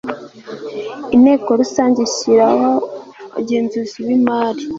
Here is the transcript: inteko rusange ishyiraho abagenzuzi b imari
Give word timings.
inteko 1.15 1.49
rusange 1.61 1.99
ishyiraho 2.07 2.69
abagenzuzi 3.27 3.97
b 4.05 4.07
imari 4.17 4.63